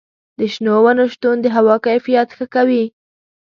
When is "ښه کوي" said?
2.37-2.85